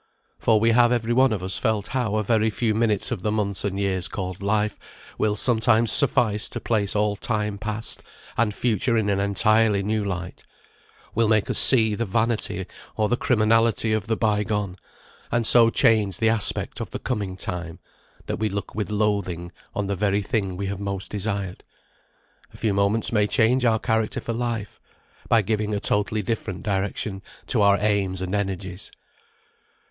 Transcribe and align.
For 0.39 0.59
we 0.59 0.71
have 0.71 0.91
every 0.91 1.13
one 1.13 1.31
of 1.31 1.43
us 1.43 1.59
felt 1.59 1.89
how 1.89 2.15
a 2.15 2.23
very 2.23 2.49
few 2.49 2.73
minutes 2.73 3.11
of 3.11 3.21
the 3.21 3.31
months 3.31 3.63
and 3.63 3.79
years 3.79 4.07
called 4.07 4.41
life, 4.41 4.79
will 5.19 5.35
sometimes 5.35 5.91
suffice 5.91 6.49
to 6.49 6.59
place 6.59 6.95
all 6.95 7.15
time 7.15 7.59
past 7.59 8.01
and 8.35 8.51
future 8.51 8.97
in 8.97 9.09
an 9.11 9.19
entirely 9.19 9.83
new 9.83 10.03
light; 10.03 10.43
will 11.13 11.27
make 11.27 11.51
us 11.51 11.59
see 11.59 11.93
the 11.93 12.03
vanity 12.05 12.65
or 12.95 13.09
the 13.09 13.15
criminality 13.15 13.93
of 13.93 14.07
the 14.07 14.17
bye 14.17 14.41
gone, 14.43 14.75
and 15.31 15.45
so 15.45 15.69
change 15.69 16.17
the 16.17 16.29
aspect 16.29 16.79
of 16.81 16.89
the 16.89 16.97
coming 16.97 17.35
time, 17.37 17.77
that 18.25 18.39
we 18.39 18.49
look 18.49 18.73
with 18.73 18.89
loathing 18.89 19.51
on 19.75 19.85
the 19.85 19.95
very 19.95 20.23
thing 20.23 20.57
we 20.57 20.65
have 20.65 20.79
most 20.79 21.11
desired. 21.11 21.63
A 22.55 22.57
few 22.57 22.73
moments 22.73 23.11
may 23.11 23.27
change 23.27 23.65
our 23.65 23.77
character 23.77 24.19
for 24.19 24.33
life, 24.33 24.81
by 25.29 25.43
giving 25.43 25.75
a 25.75 25.79
totally 25.79 26.23
different 26.23 26.63
direction 26.63 27.21
to 27.45 27.61
our 27.61 27.77
aims 27.79 28.19
and 28.23 28.33
energies. 28.33 28.91